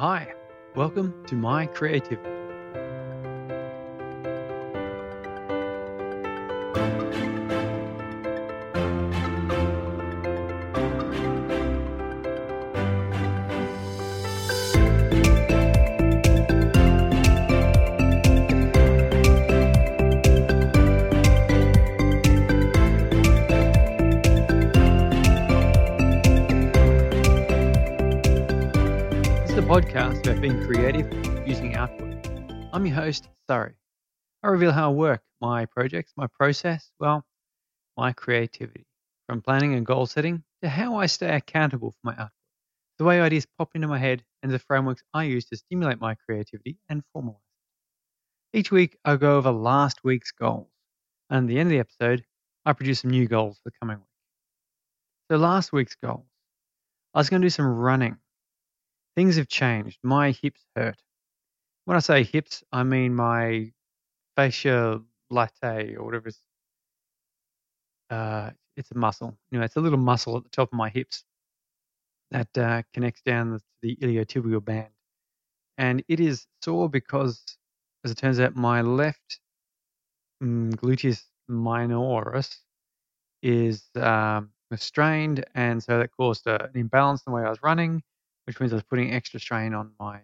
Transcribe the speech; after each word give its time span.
Hi, 0.00 0.32
welcome 0.74 1.12
to 1.26 1.34
My 1.34 1.66
Creativity. 1.66 2.39
I'm 32.72 32.86
your 32.86 32.96
host, 32.96 33.28
Surrey. 33.48 33.74
I 34.42 34.48
reveal 34.48 34.72
how 34.72 34.90
I 34.90 34.94
work, 34.94 35.22
my 35.40 35.66
projects, 35.66 36.12
my 36.16 36.26
process, 36.28 36.90
well, 37.00 37.24
my 37.96 38.12
creativity, 38.12 38.86
from 39.28 39.42
planning 39.42 39.74
and 39.74 39.86
goal 39.86 40.06
setting 40.06 40.44
to 40.62 40.68
how 40.68 40.96
I 40.96 41.06
stay 41.06 41.34
accountable 41.36 41.92
for 41.92 41.98
my 42.04 42.12
output, 42.12 42.32
the 42.98 43.04
way 43.04 43.20
ideas 43.20 43.46
pop 43.58 43.70
into 43.74 43.88
my 43.88 43.98
head, 43.98 44.24
and 44.42 44.52
the 44.52 44.58
frameworks 44.58 45.02
I 45.14 45.24
use 45.24 45.46
to 45.46 45.56
stimulate 45.56 46.00
my 46.00 46.14
creativity 46.16 46.78
and 46.88 47.02
formalize. 47.16 47.40
it. 48.52 48.58
Each 48.58 48.70
week, 48.70 48.96
I 49.04 49.16
go 49.16 49.36
over 49.38 49.50
last 49.50 50.04
week's 50.04 50.32
goals, 50.32 50.70
and 51.30 51.44
at 51.44 51.48
the 51.48 51.58
end 51.58 51.68
of 51.68 51.72
the 51.72 51.80
episode, 51.80 52.24
I 52.66 52.72
produce 52.74 53.00
some 53.00 53.10
new 53.10 53.26
goals 53.28 53.58
for 53.58 53.70
the 53.70 53.76
coming 53.80 53.98
week. 53.98 54.06
So, 55.30 55.36
last 55.38 55.72
week's 55.72 55.96
goals 55.96 56.26
I 57.14 57.20
was 57.20 57.30
going 57.30 57.42
to 57.42 57.46
do 57.46 57.50
some 57.50 57.66
running 57.66 58.18
things 59.16 59.36
have 59.36 59.48
changed. 59.48 59.98
My 60.02 60.32
hips 60.32 60.64
hurt. 60.76 61.00
When 61.90 61.96
I 61.96 62.00
say 62.02 62.22
hips, 62.22 62.62
I 62.70 62.84
mean 62.84 63.16
my 63.16 63.72
fascia 64.36 65.02
latae 65.32 65.96
or 65.96 66.04
whatever. 66.04 66.28
It's, 66.28 66.40
uh, 68.10 68.50
it's 68.76 68.92
a 68.92 68.96
muscle. 68.96 69.36
Anyway, 69.52 69.64
it's 69.64 69.74
a 69.74 69.80
little 69.80 69.98
muscle 69.98 70.36
at 70.36 70.44
the 70.44 70.50
top 70.50 70.72
of 70.72 70.76
my 70.76 70.88
hips 70.88 71.24
that 72.30 72.56
uh, 72.56 72.84
connects 72.94 73.22
down 73.22 73.54
to 73.54 73.60
the 73.82 73.96
iliotibial 73.96 74.64
band, 74.64 74.90
and 75.78 76.04
it 76.06 76.20
is 76.20 76.46
sore 76.62 76.88
because, 76.88 77.42
as 78.04 78.12
it 78.12 78.18
turns 78.18 78.38
out, 78.38 78.54
my 78.54 78.82
left 78.82 79.40
mm, 80.40 80.72
gluteus 80.76 81.24
minoris 81.50 82.54
is 83.42 83.90
um, 83.96 84.50
strained, 84.76 85.44
and 85.56 85.82
so 85.82 85.98
that 85.98 86.10
caused 86.16 86.46
uh, 86.46 86.68
an 86.72 86.80
imbalance 86.80 87.24
in 87.26 87.32
the 87.32 87.36
way 87.36 87.42
I 87.42 87.50
was 87.50 87.64
running 87.64 88.00
which 88.46 88.58
means 88.58 88.72
I 88.72 88.76
was 88.76 88.84
putting 88.84 89.12
extra 89.12 89.38
strain 89.38 89.74
on 89.74 89.92
my 90.00 90.20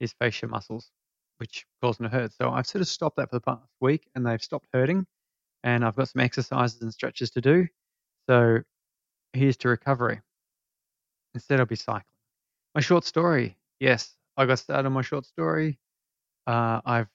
his 0.00 0.12
fascia 0.14 0.48
muscles, 0.48 0.90
which 1.38 1.66
them 1.80 1.92
to 1.92 2.08
hurt. 2.08 2.32
So 2.32 2.50
I've 2.50 2.66
sort 2.66 2.82
of 2.82 2.88
stopped 2.88 3.16
that 3.16 3.30
for 3.30 3.36
the 3.36 3.42
past 3.42 3.68
week, 3.80 4.08
and 4.14 4.26
they've 4.26 4.42
stopped 4.42 4.66
hurting, 4.72 5.06
and 5.62 5.84
I've 5.84 5.96
got 5.96 6.08
some 6.08 6.20
exercises 6.20 6.82
and 6.82 6.92
stretches 6.92 7.30
to 7.32 7.40
do. 7.40 7.68
So 8.28 8.60
here's 9.32 9.56
to 9.58 9.68
recovery. 9.68 10.20
Instead, 11.34 11.60
I'll 11.60 11.66
be 11.66 11.76
cycling. 11.76 12.04
My 12.74 12.80
short 12.80 13.04
story. 13.04 13.56
Yes, 13.78 14.16
I 14.36 14.46
got 14.46 14.58
started 14.58 14.86
on 14.86 14.92
my 14.92 15.02
short 15.02 15.26
story. 15.26 15.78
Uh, 16.46 16.80
I've 16.84 17.08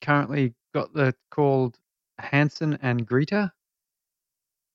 currently 0.00 0.54
got 0.74 0.94
the 0.94 1.14
called 1.30 1.78
Hansel 2.18 2.76
and 2.80 3.06
Greta, 3.06 3.52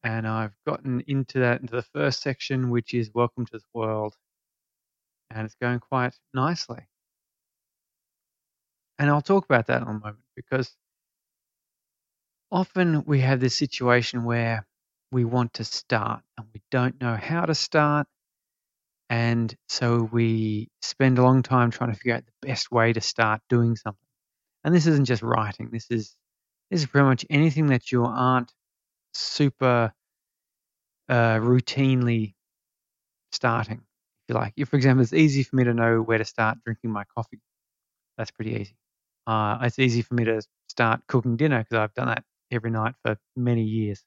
and 0.03 0.27
I've 0.27 0.55
gotten 0.65 1.01
into 1.07 1.39
that 1.39 1.61
into 1.61 1.75
the 1.75 1.81
first 1.81 2.21
section, 2.21 2.69
which 2.69 2.93
is 2.93 3.13
Welcome 3.13 3.45
to 3.47 3.57
the 3.57 3.63
World, 3.73 4.15
and 5.33 5.45
it's 5.45 5.55
going 5.55 5.79
quite 5.79 6.15
nicely. 6.33 6.87
And 8.97 9.09
I'll 9.09 9.21
talk 9.21 9.45
about 9.45 9.67
that 9.67 9.81
in 9.81 9.87
a 9.87 9.93
moment 9.93 10.17
because 10.35 10.75
often 12.51 13.03
we 13.05 13.19
have 13.21 13.39
this 13.39 13.55
situation 13.55 14.23
where 14.23 14.65
we 15.11 15.25
want 15.25 15.53
to 15.55 15.63
start 15.65 16.23
and 16.37 16.47
we 16.53 16.61
don't 16.71 16.99
know 17.01 17.15
how 17.15 17.45
to 17.45 17.55
start. 17.55 18.07
And 19.09 19.55
so 19.69 20.03
we 20.11 20.69
spend 20.81 21.17
a 21.17 21.23
long 21.23 21.43
time 21.43 21.71
trying 21.71 21.91
to 21.91 21.97
figure 21.97 22.15
out 22.15 22.25
the 22.25 22.47
best 22.47 22.71
way 22.71 22.93
to 22.93 23.01
start 23.01 23.41
doing 23.49 23.75
something. 23.75 23.99
And 24.63 24.73
this 24.75 24.87
isn't 24.87 25.05
just 25.05 25.23
writing. 25.23 25.69
This 25.71 25.87
is 25.91 26.15
this 26.71 26.81
is 26.81 26.87
pretty 26.87 27.05
much 27.05 27.25
anything 27.29 27.67
that 27.67 27.91
you 27.91 28.05
aren't 28.05 28.53
super 29.13 29.93
uh, 31.09 31.37
routinely 31.39 32.35
starting. 33.31 33.83
If 34.27 34.33
you 34.33 34.39
like, 34.39 34.53
if, 34.57 34.69
for 34.69 34.77
example, 34.77 35.03
it's 35.03 35.13
easy 35.13 35.43
for 35.43 35.55
me 35.57 35.65
to 35.65 35.73
know 35.73 36.01
where 36.01 36.17
to 36.17 36.25
start 36.25 36.59
drinking 36.65 36.91
my 36.91 37.03
coffee. 37.15 37.41
That's 38.17 38.31
pretty 38.31 38.53
easy. 38.53 38.75
Uh, 39.27 39.59
it's 39.63 39.79
easy 39.79 40.01
for 40.01 40.15
me 40.15 40.25
to 40.25 40.41
start 40.69 41.01
cooking 41.07 41.37
dinner 41.37 41.59
because 41.59 41.77
I've 41.77 41.93
done 41.93 42.07
that 42.07 42.23
every 42.51 42.71
night 42.71 42.95
for 43.03 43.17
many 43.35 43.63
years. 43.63 44.03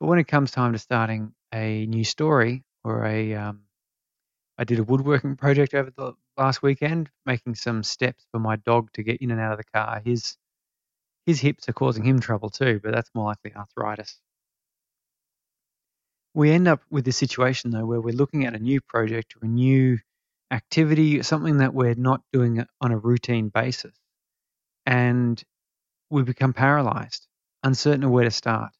But 0.00 0.06
when 0.06 0.18
it 0.18 0.28
comes 0.28 0.50
time 0.50 0.72
to 0.72 0.78
starting 0.78 1.34
a 1.52 1.86
new 1.86 2.04
story 2.04 2.64
or 2.84 3.04
a, 3.04 3.34
um, 3.34 3.62
I 4.58 4.64
did 4.64 4.78
a 4.80 4.84
woodworking 4.84 5.36
project 5.36 5.74
over 5.74 5.90
the 5.90 6.14
last 6.36 6.62
weekend, 6.62 7.10
making 7.26 7.56
some 7.56 7.82
steps 7.82 8.26
for 8.32 8.40
my 8.40 8.56
dog 8.56 8.92
to 8.94 9.02
get 9.02 9.22
in 9.22 9.30
and 9.30 9.40
out 9.40 9.52
of 9.52 9.58
the 9.58 9.64
car. 9.64 10.02
His 10.04 10.36
his 11.26 11.40
hips 11.40 11.68
are 11.68 11.74
causing 11.74 12.04
him 12.04 12.20
trouble 12.20 12.50
too, 12.50 12.80
but 12.82 12.92
that's 12.92 13.10
more 13.14 13.26
likely 13.26 13.54
arthritis. 13.54 14.20
We 16.36 16.50
end 16.50 16.68
up 16.68 16.82
with 16.90 17.06
this 17.06 17.16
situation 17.16 17.70
though 17.70 17.86
where 17.86 17.98
we're 17.98 18.14
looking 18.14 18.44
at 18.44 18.54
a 18.54 18.58
new 18.58 18.82
project 18.82 19.36
or 19.36 19.46
a 19.46 19.48
new 19.48 19.98
activity, 20.50 21.22
something 21.22 21.56
that 21.58 21.72
we're 21.72 21.94
not 21.94 22.20
doing 22.30 22.62
on 22.78 22.92
a 22.92 22.98
routine 22.98 23.48
basis, 23.48 23.96
and 24.84 25.42
we 26.10 26.24
become 26.24 26.52
paralyzed, 26.52 27.26
uncertain 27.62 28.04
of 28.04 28.10
where 28.10 28.24
to 28.24 28.30
start, 28.30 28.70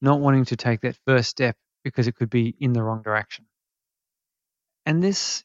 not 0.00 0.20
wanting 0.20 0.46
to 0.46 0.56
take 0.56 0.80
that 0.80 0.96
first 1.06 1.28
step 1.28 1.54
because 1.84 2.08
it 2.08 2.14
could 2.14 2.30
be 2.30 2.56
in 2.60 2.72
the 2.72 2.82
wrong 2.82 3.02
direction. 3.02 3.44
And 4.86 5.02
this 5.02 5.44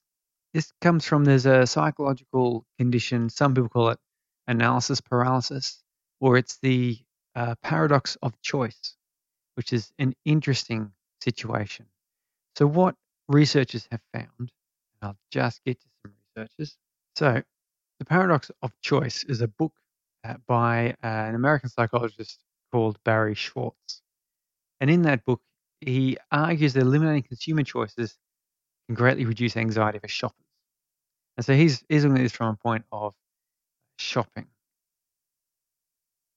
this 0.54 0.72
comes 0.80 1.06
from 1.06 1.26
there's 1.26 1.46
a 1.46 1.68
psychological 1.68 2.66
condition. 2.78 3.30
Some 3.30 3.56
people 3.56 3.68
call 3.68 3.90
it 3.90 4.00
analysis 4.48 5.02
paralysis, 5.02 5.84
or 6.22 6.38
it's 6.38 6.60
the 6.62 6.98
uh, 7.36 7.56
paradox 7.62 8.16
of 8.22 8.42
choice, 8.42 8.96
which 9.56 9.74
is 9.74 9.92
an 10.00 10.14
interesting 10.24 10.94
situation. 11.24 11.86
So, 12.56 12.68
what 12.68 12.96
researchers 13.28 13.88
have 13.92 14.02
found, 14.14 14.52
I'll 15.02 15.18
just 15.32 15.64
get 15.66 15.80
to 15.80 15.88
some 16.04 16.14
researchers. 16.36 16.78
So, 17.16 17.42
The 18.00 18.06
Paradox 18.06 18.52
of 18.62 18.72
Choice 18.82 19.24
is 19.24 19.42
a 19.42 19.48
book 19.48 19.74
uh, 20.24 20.36
by 20.48 20.92
uh, 21.04 21.08
an 21.08 21.36
American 21.36 21.70
psychologist 21.70 22.40
called 22.72 22.98
Barry 23.04 23.36
Schwartz. 23.36 24.02
And 24.80 24.90
in 24.90 25.04
that 25.04 25.26
book, 25.26 25.42
he 25.82 26.18
argues 26.32 26.74
that 26.74 26.82
eliminating 26.82 27.24
consumer 27.24 27.64
choices 27.64 28.18
can 28.88 28.96
greatly 28.96 29.26
reduce 29.26 29.58
anxiety 29.58 30.00
for 30.00 30.08
shoppers. 30.08 30.46
And 31.38 31.46
so 31.46 31.54
he's, 31.54 31.84
he's 31.90 32.04
looking 32.04 32.20
at 32.20 32.24
this 32.24 32.32
from 32.32 32.48
a 32.50 32.56
point 32.56 32.86
of 32.92 33.14
shopping. 33.98 34.48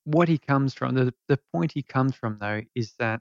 What 0.05 0.29
he 0.29 0.39
comes 0.39 0.75
from, 0.75 0.95
the, 0.95 1.15
the 1.29 1.39
point 1.53 1.73
he 1.73 1.83
comes 1.83 2.15
from, 2.15 2.39
though, 2.41 2.63
is 2.75 2.95
that 2.99 3.21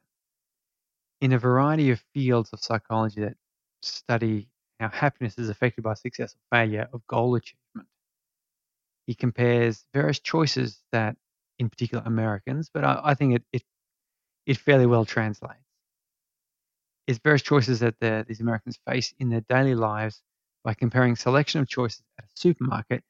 in 1.24 1.32
a 1.32 1.40
variety 1.40 1.90
of 1.90 2.04
fields 2.14 2.50
of 2.52 2.60
psychology 2.60 3.22
that 3.22 3.38
study 3.82 4.50
how 4.82 4.90
happiness 4.90 5.38
is 5.38 5.48
affected 5.48 5.82
by 5.82 5.94
success 5.94 6.36
or 6.36 6.58
failure 6.58 6.90
of 6.92 7.08
goal 7.08 7.36
achievement. 7.36 7.88
He 9.08 9.16
compares 9.16 9.86
various 9.94 10.20
choices 10.20 10.84
that, 10.92 11.16
in 11.60 11.70
particular, 11.70 12.04
Americans, 12.06 12.70
but 12.74 12.84
I, 12.84 13.00
I 13.06 13.14
think 13.14 13.36
it, 13.36 13.44
it 13.54 13.64
it 14.46 14.58
fairly 14.58 14.86
well 14.86 15.06
translates. 15.06 15.64
It's 17.08 17.20
various 17.20 17.42
choices 17.42 17.80
that 17.80 17.96
the, 18.02 18.26
these 18.28 18.42
Americans 18.42 18.78
face 18.86 19.14
in 19.18 19.30
their 19.30 19.46
daily 19.48 19.76
lives 19.76 20.22
by 20.66 20.74
comparing 20.74 21.16
selection 21.16 21.62
of 21.62 21.70
choices 21.70 22.04
at 22.20 22.26
a 22.26 22.30
supermarket 22.36 23.02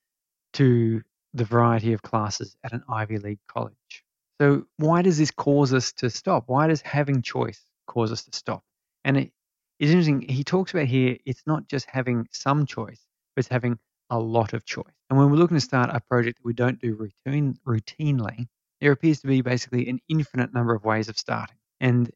to 0.54 1.02
the 1.34 1.46
variety 1.46 1.94
of 1.94 2.04
classes 2.04 2.56
at 2.64 2.74
an 2.74 2.84
Ivy 2.88 3.18
League 3.18 3.40
college. 3.48 4.04
So, 4.40 4.68
why 4.78 5.02
does 5.02 5.18
this 5.18 5.32
cause 5.32 5.74
us 5.74 5.94
to 5.94 6.12
stop? 6.12 6.44
Why 6.46 6.68
does 6.68 6.82
having 6.82 7.24
choice 7.24 7.66
cause 7.94 8.12
us 8.12 8.24
to 8.26 8.36
stop? 8.36 8.64
And 9.06 9.18
it 9.18 9.32
is 9.80 9.92
interesting. 9.92 10.22
He 10.22 10.44
talks 10.44 10.74
about 10.74 10.88
here, 10.88 11.18
it's 11.26 11.44
not 11.46 11.68
just 11.68 11.86
having 11.90 12.28
some 12.32 12.66
choice, 12.66 13.06
but 13.36 13.42
it's 13.42 13.50
having 13.50 13.78
a 14.10 14.20
lot 14.20 14.54
of 14.54 14.66
choice. 14.66 14.96
And 15.10 15.20
when 15.20 15.30
we're 15.30 15.38
looking 15.38 15.58
to 15.58 15.62
start 15.62 15.90
a 15.94 16.02
project 16.02 16.40
that 16.40 16.46
we 16.46 16.54
don't 16.54 16.80
do 16.80 16.96
routine, 16.96 17.58
routinely, 17.66 18.48
there 18.82 18.92
appears 18.92 19.22
to 19.22 19.28
be 19.28 19.42
basically 19.42 19.88
an 19.90 20.00
infinite 20.10 20.54
number 20.54 20.74
of 20.74 20.84
ways 20.84 21.10
of 21.10 21.18
starting. 21.18 21.58
And 21.80 22.12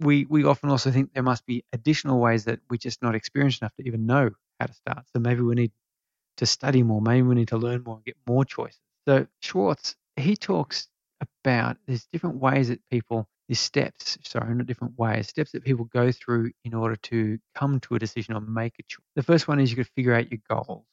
we, 0.00 0.26
we 0.28 0.44
often 0.44 0.70
also 0.70 0.90
think 0.90 1.12
there 1.12 1.22
must 1.22 1.46
be 1.46 1.64
additional 1.72 2.18
ways 2.18 2.44
that 2.44 2.60
we're 2.68 2.76
just 2.76 3.02
not 3.02 3.14
experienced 3.14 3.62
enough 3.62 3.74
to 3.76 3.86
even 3.86 4.06
know 4.06 4.30
how 4.58 4.66
to 4.66 4.74
start. 4.74 5.04
So 5.12 5.20
maybe 5.20 5.42
we 5.42 5.54
need 5.54 5.72
to 6.38 6.46
study 6.46 6.82
more, 6.82 7.00
maybe 7.00 7.22
we 7.22 7.34
need 7.34 7.48
to 7.48 7.58
learn 7.58 7.82
more 7.84 7.96
and 7.96 8.04
get 8.04 8.16
more 8.26 8.44
choices. 8.44 8.80
So 9.06 9.26
Schwartz, 9.40 9.96
he 10.16 10.36
talks 10.36 10.88
about 11.20 11.76
there's 11.86 12.06
different 12.12 12.36
ways 12.36 12.68
that 12.68 12.80
people 12.90 13.28
these 13.48 13.60
steps, 13.60 14.18
sorry, 14.24 14.54
not 14.54 14.66
different 14.66 14.98
ways, 14.98 15.28
steps 15.28 15.52
that 15.52 15.64
people 15.64 15.84
go 15.86 16.12
through 16.12 16.52
in 16.64 16.74
order 16.74 16.96
to 16.96 17.38
come 17.54 17.80
to 17.80 17.94
a 17.94 17.98
decision 17.98 18.34
or 18.34 18.40
make 18.40 18.74
a 18.78 18.82
choice. 18.84 19.04
The 19.16 19.22
first 19.22 19.48
one 19.48 19.60
is 19.60 19.70
you 19.70 19.76
could 19.76 19.88
figure 19.88 20.14
out 20.14 20.30
your 20.30 20.40
goals 20.48 20.84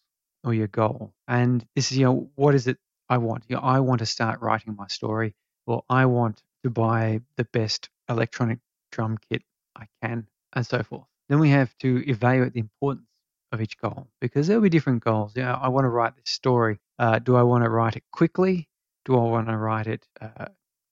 or 0.44 0.54
your 0.54 0.68
goal. 0.68 1.14
And 1.28 1.66
this 1.76 1.92
is, 1.92 1.98
you 1.98 2.06
know, 2.06 2.30
what 2.36 2.56
is 2.56 2.68
it 2.68 2.78
I 3.08 3.18
want? 3.18 3.44
You 3.48 3.56
know, 3.56 3.62
I 3.62 3.80
want 3.80 4.00
to 4.00 4.06
start 4.06 4.42
writing 4.42 4.76
my 4.76 4.88
story, 4.88 5.36
or 5.68 5.84
I 5.90 6.06
want 6.06 6.42
to 6.64 6.70
buy 6.70 7.22
the 7.38 7.46
best 7.46 7.90
electronic 8.10 8.60
drum 8.92 9.18
kit 9.30 9.44
I 9.76 9.86
can, 10.02 10.28
and 10.54 10.66
so 10.66 10.84
forth. 10.84 11.08
Then 11.30 11.40
we 11.40 11.50
have 11.50 11.76
to 11.80 12.04
evaluate 12.10 12.54
the 12.54 12.60
importance 12.60 13.06
of 13.52 13.62
each 13.62 13.78
goal 13.78 14.08
because 14.22 14.48
there'll 14.48 14.62
be 14.62 14.70
different 14.70 15.04
goals. 15.04 15.36
You 15.36 15.44
know, 15.44 15.58
I 15.62 15.70
want 15.70 15.86
to 15.86 15.90
write 15.90 16.16
this 16.16 16.30
story. 16.30 16.80
Uh, 16.98 17.20
do 17.20 17.36
I 17.36 17.44
want 17.44 17.64
to 17.64 17.70
write 17.70 17.96
it 17.96 18.04
quickly? 18.12 18.68
Do 19.06 19.16
I 19.16 19.24
want 19.24 19.48
to 19.48 19.58
write 19.58 19.88
it 19.88 20.06
uh, 20.22 20.46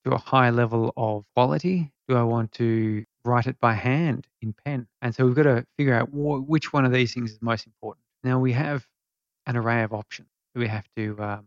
to 0.08 0.16
a 0.16 0.18
high 0.18 0.50
level 0.50 0.94
of 0.96 1.26
quality? 1.36 1.92
Do 2.08 2.16
I 2.16 2.24
want 2.24 2.54
to 2.54 3.04
write 3.26 3.48
it 3.48 3.60
by 3.60 3.74
hand 3.74 4.26
in 4.42 4.54
pen? 4.66 4.88
And 5.02 5.14
so 5.14 5.26
we've 5.26 5.36
got 5.36 5.44
to 5.44 5.66
figure 5.78 5.94
out 5.94 6.10
wh- 6.10 6.48
which 6.48 6.72
one 6.72 6.86
of 6.86 6.94
these 6.94 7.14
things 7.14 7.32
is 7.32 7.42
most 7.42 7.68
important. 7.68 8.04
Now 8.24 8.40
we 8.40 8.54
have 8.54 8.86
an 9.46 9.58
array 9.58 9.84
of 9.84 9.94
options 9.94 10.30
that 10.54 10.60
we 10.62 10.68
have 10.68 10.86
to 10.96 11.18
um, 11.22 11.46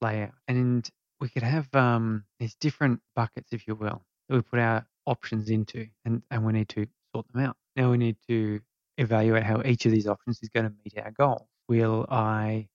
lay 0.00 0.22
out, 0.22 0.32
and 0.48 0.88
we 1.20 1.28
could 1.28 1.42
have 1.42 1.68
um, 1.74 2.24
these 2.40 2.54
different 2.56 3.00
buckets, 3.14 3.52
if 3.52 3.66
you 3.66 3.74
will, 3.74 4.02
that 4.28 4.36
we 4.36 4.42
put 4.42 4.58
our 4.58 4.86
options 5.06 5.50
into, 5.50 5.86
and, 6.04 6.22
and 6.30 6.44
we 6.44 6.52
need 6.52 6.68
to 6.70 6.86
sort 7.14 7.26
them 7.32 7.42
out. 7.42 7.56
Now 7.76 7.90
we 7.90 7.98
need 7.98 8.16
to 8.28 8.60
evaluate 8.98 9.42
how 9.42 9.62
each 9.64 9.84
of 9.84 9.92
these 9.92 10.06
options 10.06 10.40
is 10.42 10.48
going 10.48 10.66
to 10.66 10.72
meet 10.84 10.98
our 10.98 11.10
goal. 11.10 11.48
Will 11.68 12.06
I, 12.08 12.68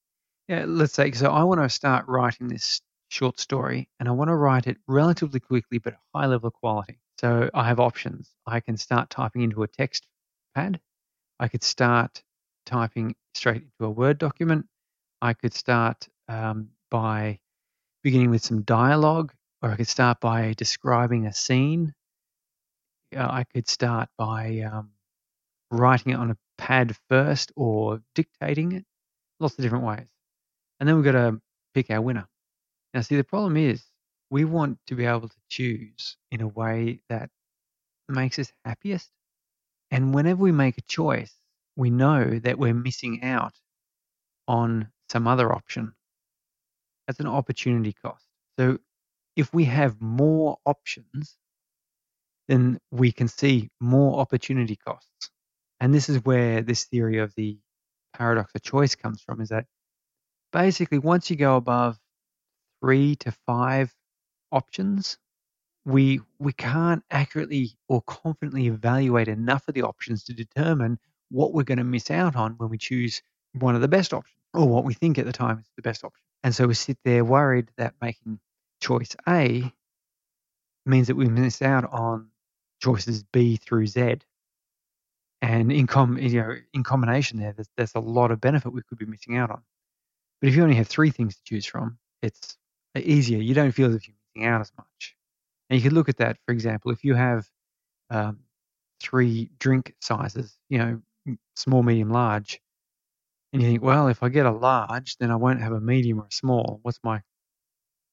yeah, 0.47 0.65
let's 0.67 0.93
say, 0.93 1.11
so 1.11 1.31
I 1.31 1.43
want 1.43 1.61
to 1.61 1.69
start 1.69 2.05
writing 2.07 2.47
this 2.47 2.81
short 3.11 3.39
story 3.39 3.89
and 3.99 4.07
I 4.07 4.13
want 4.13 4.29
to 4.29 4.35
write 4.35 4.67
it 4.67 4.77
relatively 4.87 5.39
quickly 5.39 5.79
but 5.79 5.95
high 6.15 6.25
level 6.27 6.47
of 6.47 6.53
quality. 6.53 6.99
So 7.19 7.49
I 7.53 7.67
have 7.67 7.79
options. 7.79 8.31
I 8.47 8.61
can 8.61 8.77
start 8.77 9.09
typing 9.09 9.41
into 9.41 9.63
a 9.63 9.67
text 9.67 10.07
pad. 10.55 10.79
I 11.39 11.47
could 11.47 11.63
start 11.63 12.23
typing 12.65 13.15
straight 13.35 13.63
into 13.63 13.85
a 13.85 13.89
Word 13.89 14.17
document. 14.17 14.65
I 15.21 15.33
could 15.33 15.53
start 15.53 16.07
um, 16.27 16.69
by 16.89 17.39
beginning 18.03 18.31
with 18.31 18.43
some 18.43 18.61
dialogue, 18.63 19.33
or 19.61 19.71
I 19.71 19.75
could 19.75 19.87
start 19.87 20.19
by 20.19 20.53
describing 20.57 21.27
a 21.27 21.33
scene. 21.33 21.93
Uh, 23.15 23.27
I 23.29 23.43
could 23.43 23.67
start 23.67 24.09
by 24.17 24.61
um, 24.61 24.91
writing 25.69 26.13
it 26.13 26.15
on 26.15 26.31
a 26.31 26.37
pad 26.57 26.95
first 27.09 27.51
or 27.55 28.01
dictating 28.15 28.71
it. 28.71 28.85
Lots 29.39 29.57
of 29.57 29.63
different 29.63 29.85
ways. 29.85 30.07
And 30.79 30.87
then 30.87 30.95
we've 30.95 31.05
got 31.05 31.11
to 31.11 31.41
pick 31.73 31.91
our 31.91 32.01
winner. 32.01 32.27
Now, 32.93 33.01
see, 33.01 33.15
the 33.15 33.23
problem 33.23 33.57
is 33.57 33.83
we 34.29 34.45
want 34.45 34.79
to 34.87 34.95
be 34.95 35.05
able 35.05 35.29
to 35.29 35.37
choose 35.49 36.17
in 36.31 36.41
a 36.41 36.47
way 36.47 36.99
that 37.09 37.29
makes 38.09 38.39
us 38.39 38.51
happiest. 38.65 39.09
And 39.91 40.13
whenever 40.13 40.41
we 40.41 40.51
make 40.51 40.77
a 40.77 40.81
choice, 40.83 41.33
we 41.75 41.89
know 41.89 42.39
that 42.39 42.57
we're 42.57 42.73
missing 42.73 43.23
out 43.23 43.53
on 44.47 44.91
some 45.09 45.27
other 45.27 45.51
option. 45.53 45.93
That's 47.07 47.19
an 47.19 47.27
opportunity 47.27 47.93
cost. 47.93 48.25
So 48.59 48.79
if 49.35 49.53
we 49.53 49.65
have 49.65 50.01
more 50.01 50.57
options, 50.65 51.37
then 52.47 52.79
we 52.91 53.11
can 53.11 53.27
see 53.27 53.69
more 53.79 54.19
opportunity 54.19 54.75
costs. 54.75 55.29
And 55.79 55.93
this 55.93 56.09
is 56.09 56.23
where 56.23 56.61
this 56.61 56.85
theory 56.85 57.19
of 57.19 57.33
the 57.35 57.57
paradox 58.13 58.51
of 58.55 58.61
choice 58.61 58.95
comes 58.95 59.21
from 59.21 59.41
is 59.41 59.49
that 59.49 59.65
basically 60.51 60.99
once 60.99 61.29
you 61.29 61.35
go 61.35 61.55
above 61.55 61.97
three 62.81 63.15
to 63.17 63.31
five 63.45 63.93
options, 64.51 65.17
we 65.85 66.21
we 66.39 66.53
can't 66.53 67.03
accurately 67.09 67.77
or 67.87 68.01
confidently 68.03 68.67
evaluate 68.67 69.27
enough 69.27 69.67
of 69.67 69.73
the 69.73 69.83
options 69.83 70.23
to 70.25 70.33
determine 70.33 70.99
what 71.29 71.53
we're 71.53 71.63
going 71.63 71.77
to 71.77 71.83
miss 71.83 72.11
out 72.11 72.35
on 72.35 72.53
when 72.57 72.69
we 72.69 72.77
choose 72.77 73.21
one 73.53 73.75
of 73.75 73.81
the 73.81 73.87
best 73.87 74.13
options 74.13 74.37
or 74.53 74.67
what 74.67 74.83
we 74.83 74.93
think 74.93 75.17
at 75.17 75.25
the 75.25 75.31
time 75.31 75.59
is 75.59 75.65
the 75.75 75.81
best 75.81 76.03
option. 76.03 76.23
And 76.43 76.53
so 76.53 76.67
we 76.67 76.73
sit 76.73 76.97
there 77.05 77.23
worried 77.23 77.69
that 77.77 77.93
making 78.01 78.39
choice 78.81 79.15
A 79.27 79.71
means 80.85 81.07
that 81.07 81.15
we 81.15 81.27
miss 81.27 81.61
out 81.61 81.85
on 81.91 82.29
choices 82.81 83.23
B 83.23 83.55
through 83.55 83.87
Z. 83.87 84.17
And 85.41 85.71
in 85.71 85.87
com- 85.87 86.17
you 86.17 86.41
know, 86.41 86.55
in 86.73 86.83
combination 86.83 87.39
there, 87.39 87.53
there's, 87.53 87.69
there's 87.77 87.95
a 87.95 87.99
lot 87.99 88.31
of 88.31 88.41
benefit 88.41 88.73
we 88.73 88.81
could 88.83 88.97
be 88.97 89.05
missing 89.05 89.37
out 89.37 89.49
on. 89.51 89.61
But 90.39 90.49
if 90.49 90.55
you 90.55 90.63
only 90.63 90.75
have 90.75 90.87
three 90.87 91.11
things 91.11 91.35
to 91.35 91.41
choose 91.43 91.65
from, 91.65 91.97
it's 92.21 92.57
easier. 92.95 93.39
You 93.39 93.53
don't 93.53 93.71
feel 93.71 93.89
as 93.89 93.95
if 93.95 94.07
you're 94.07 94.15
missing 94.35 94.47
out 94.47 94.61
as 94.61 94.71
much. 94.77 95.15
And 95.69 95.79
you 95.79 95.83
could 95.83 95.93
look 95.93 96.09
at 96.09 96.17
that, 96.17 96.37
for 96.45 96.51
example, 96.51 96.91
if 96.91 97.03
you 97.03 97.15
have 97.15 97.47
um, 98.09 98.39
three 99.01 99.49
drink 99.59 99.95
sizes, 100.01 100.57
you 100.69 100.77
know, 100.77 101.01
small, 101.55 101.83
medium, 101.83 102.09
large, 102.09 102.59
and 103.53 103.61
you 103.61 103.67
think, 103.69 103.83
well, 103.83 104.07
if 104.07 104.23
I 104.23 104.29
get 104.29 104.45
a 104.45 104.51
large, 104.51 105.17
then 105.17 105.31
I 105.31 105.35
won't 105.35 105.61
have 105.61 105.73
a 105.73 105.79
medium 105.79 106.19
or 106.19 106.25
a 106.25 106.31
small. 106.31 106.79
What's 106.83 106.99
my, 107.03 107.21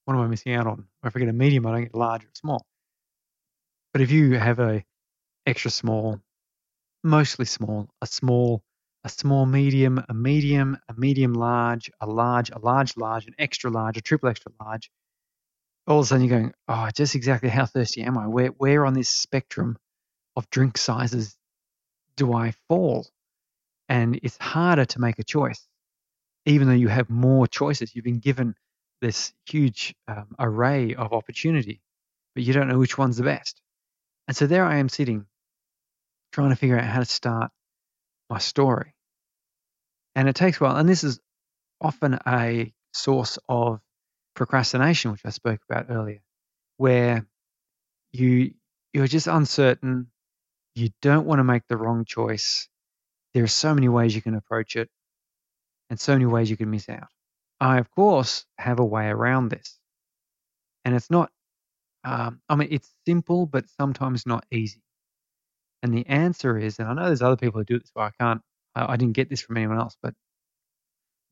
what 0.04 0.14
am 0.14 0.20
I 0.20 0.26
missing 0.26 0.54
out 0.54 0.66
on? 0.66 0.86
Or 1.02 1.08
if 1.08 1.16
I 1.16 1.20
get 1.20 1.28
a 1.28 1.32
medium, 1.32 1.66
I 1.66 1.72
don't 1.72 1.82
get 1.82 1.94
large 1.94 2.24
or 2.24 2.30
small. 2.34 2.64
But 3.92 4.02
if 4.02 4.10
you 4.10 4.38
have 4.38 4.58
a 4.58 4.84
extra 5.46 5.70
small, 5.70 6.20
mostly 7.04 7.44
small, 7.44 7.88
a 8.02 8.06
small, 8.06 8.62
a 9.08 9.10
small 9.10 9.46
medium, 9.46 10.04
a 10.08 10.14
medium, 10.14 10.76
a 10.88 10.94
medium 10.94 11.32
large, 11.32 11.90
a 12.00 12.06
large, 12.06 12.50
a 12.50 12.58
large 12.58 12.96
large, 12.96 13.26
an 13.26 13.34
extra 13.38 13.70
large, 13.70 13.96
a 13.96 14.02
triple 14.02 14.28
extra 14.28 14.52
large, 14.60 14.90
all 15.86 16.00
of 16.00 16.04
a 16.04 16.06
sudden 16.06 16.26
you're 16.26 16.38
going, 16.38 16.52
oh, 16.68 16.90
just 16.94 17.14
exactly 17.14 17.48
how 17.48 17.64
thirsty 17.64 18.02
am 18.02 18.18
I? 18.18 18.26
Where, 18.26 18.48
where 18.48 18.84
on 18.84 18.92
this 18.92 19.08
spectrum 19.08 19.78
of 20.36 20.50
drink 20.50 20.76
sizes 20.76 21.36
do 22.16 22.34
I 22.34 22.52
fall? 22.68 23.06
And 23.88 24.20
it's 24.22 24.36
harder 24.36 24.84
to 24.84 25.00
make 25.00 25.18
a 25.18 25.24
choice, 25.24 25.66
even 26.44 26.68
though 26.68 26.74
you 26.74 26.88
have 26.88 27.08
more 27.08 27.46
choices. 27.46 27.94
You've 27.94 28.04
been 28.04 28.18
given 28.18 28.54
this 29.00 29.32
huge 29.46 29.94
um, 30.06 30.34
array 30.38 30.94
of 30.94 31.14
opportunity, 31.14 31.80
but 32.34 32.44
you 32.44 32.52
don't 32.52 32.68
know 32.68 32.78
which 32.78 32.98
one's 32.98 33.16
the 33.16 33.24
best. 33.24 33.62
And 34.26 34.36
so 34.36 34.46
there 34.46 34.66
I 34.66 34.76
am 34.76 34.90
sitting, 34.90 35.24
trying 36.32 36.50
to 36.50 36.56
figure 36.56 36.78
out 36.78 36.84
how 36.84 36.98
to 36.98 37.06
start 37.06 37.50
my 38.28 38.38
story. 38.38 38.92
And 40.18 40.28
it 40.28 40.34
takes 40.34 40.60
a 40.60 40.64
while. 40.64 40.76
And 40.76 40.88
this 40.88 41.04
is 41.04 41.20
often 41.80 42.18
a 42.26 42.74
source 42.92 43.38
of 43.48 43.80
procrastination, 44.34 45.12
which 45.12 45.22
I 45.24 45.30
spoke 45.30 45.60
about 45.70 45.86
earlier, 45.90 46.22
where 46.76 47.24
you 48.12 48.54
you're 48.92 49.06
just 49.06 49.28
uncertain, 49.28 50.10
you 50.74 50.90
don't 51.02 51.26
want 51.26 51.38
to 51.38 51.44
make 51.44 51.68
the 51.68 51.76
wrong 51.76 52.04
choice. 52.04 52.68
There 53.32 53.44
are 53.44 53.48
so 53.48 53.74
many 53.74 53.88
ways 53.88 54.16
you 54.16 54.22
can 54.22 54.34
approach 54.34 54.74
it, 54.74 54.90
and 55.88 56.00
so 56.00 56.14
many 56.14 56.26
ways 56.26 56.50
you 56.50 56.56
can 56.56 56.70
miss 56.70 56.88
out. 56.88 57.08
I, 57.60 57.78
of 57.78 57.88
course, 57.92 58.44
have 58.58 58.80
a 58.80 58.84
way 58.84 59.06
around 59.06 59.50
this, 59.50 59.78
and 60.84 60.96
it's 60.96 61.10
not. 61.10 61.30
Um, 62.02 62.40
I 62.48 62.56
mean, 62.56 62.70
it's 62.72 62.92
simple, 63.06 63.46
but 63.46 63.68
sometimes 63.70 64.26
not 64.26 64.46
easy. 64.50 64.82
And 65.84 65.94
the 65.94 66.06
answer 66.06 66.58
is, 66.58 66.80
and 66.80 66.88
I 66.88 66.94
know 66.94 67.06
there's 67.06 67.22
other 67.22 67.36
people 67.36 67.60
who 67.60 67.64
do 67.64 67.78
this, 67.78 67.92
but 67.94 68.02
I 68.02 68.10
can't. 68.20 68.42
I, 68.88 68.96
didn't 68.96 69.14
get 69.14 69.28
this 69.28 69.40
from 69.40 69.56
anyone 69.56 69.78
else, 69.78 69.96
but 70.02 70.14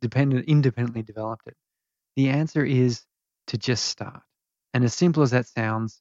dependent, 0.01 0.47
independently 0.47 1.03
developed 1.03 1.47
it. 1.47 1.57
The 2.17 2.31
answer 2.31 2.65
is 2.65 3.03
to 3.49 3.59
just 3.59 3.85
start. 3.85 4.23
And 4.75 4.85
as 4.85 4.95
simple 4.95 5.23
as 5.23 5.31
that 5.31 5.47
sounds, 5.47 6.01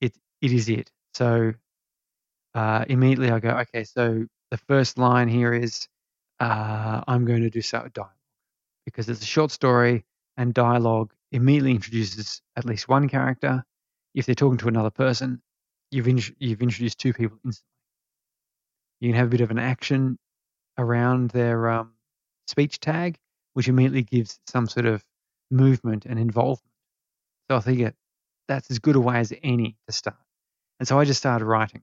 it 0.00 0.16
it 0.40 0.52
is 0.52 0.68
it. 0.68 0.90
So 1.14 1.54
uh, 2.54 2.84
immediately 2.88 3.30
I 3.30 3.40
go, 3.40 3.50
okay, 3.50 3.84
so 3.84 4.26
the 4.50 4.56
first 4.56 4.98
line 4.98 5.28
here 5.28 5.52
is 5.52 5.88
uh, 6.40 7.02
I'm 7.06 7.24
going 7.24 7.42
to 7.42 7.50
do 7.50 7.60
so 7.60 7.88
dialogue 7.92 8.12
because 8.84 9.08
it's 9.08 9.22
a 9.22 9.26
short 9.26 9.50
story 9.50 10.04
and 10.36 10.52
dialogue 10.52 11.12
immediately 11.32 11.72
introduces 11.72 12.42
at 12.56 12.64
least 12.64 12.88
one 12.88 13.08
character. 13.08 13.64
If 14.14 14.26
they're 14.26 14.34
talking 14.34 14.58
to 14.58 14.68
another 14.68 14.90
person, 14.90 15.42
you've 15.90 16.08
in, 16.08 16.20
you've 16.38 16.62
introduced 16.62 16.98
two 16.98 17.12
people 17.12 17.38
instantly. 17.44 17.68
You 19.00 19.10
can 19.10 19.18
have 19.18 19.26
a 19.26 19.30
bit 19.30 19.40
of 19.40 19.50
an 19.50 19.58
action 19.58 20.18
around 20.78 21.30
their 21.30 21.68
um, 21.70 21.92
speech 22.46 22.80
tag, 22.80 23.18
which 23.54 23.68
immediately 23.68 24.02
gives 24.02 24.38
some 24.46 24.66
sort 24.66 24.86
of 24.86 25.04
movement 25.50 26.06
and 26.06 26.18
involvement. 26.18 26.72
So 27.50 27.56
I 27.56 27.60
think 27.60 27.94
that's 28.48 28.70
as 28.70 28.78
good 28.78 28.96
a 28.96 29.00
way 29.00 29.18
as 29.18 29.32
any 29.42 29.76
to 29.86 29.92
start. 29.92 30.16
And 30.78 30.88
so 30.88 30.98
I 30.98 31.04
just 31.04 31.20
started 31.20 31.44
writing, 31.44 31.82